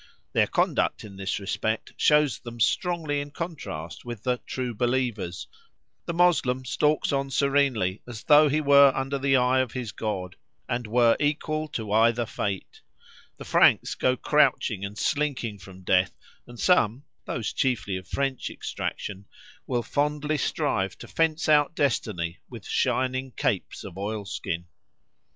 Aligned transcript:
Their 0.33 0.47
conduct 0.47 1.03
in 1.03 1.15
this 1.17 1.39
respect 1.39 1.93
shows 1.95 2.39
them 2.39 2.59
strongly 2.59 3.21
in 3.21 3.29
contrast 3.29 4.03
with 4.03 4.23
the 4.23 4.39
"true 4.47 4.73
believers": 4.73 5.45
the 6.07 6.13
Moslem 6.15 6.65
stalks 6.65 7.11
on 7.13 7.29
serenely, 7.29 8.01
as 8.07 8.23
though 8.23 8.49
he 8.49 8.61
were 8.61 8.91
under 8.95 9.19
the 9.19 9.37
eye 9.37 9.59
of 9.59 9.73
his 9.73 9.91
God, 9.91 10.37
and 10.67 10.87
were 10.87 11.15
"equal 11.19 11.67
to 11.67 11.91
either 11.91 12.25
fate"; 12.25 12.81
the 13.37 13.45
Franks 13.45 13.93
go 13.93 14.17
crouching 14.17 14.83
and 14.83 14.97
slinking 14.97 15.59
from 15.59 15.81
death, 15.83 16.17
and 16.47 16.59
some 16.59 17.03
(those 17.25 17.53
chiefly 17.53 17.95
of 17.95 18.07
French 18.07 18.49
extraction) 18.49 19.27
will 19.67 19.83
fondly 19.83 20.39
strive 20.39 20.97
to 20.97 21.07
fence 21.07 21.47
out 21.47 21.75
destiny 21.75 22.39
with 22.49 22.65
shining 22.65 23.33
capes 23.33 23.83
of 23.83 23.99
oilskin! 23.99 24.65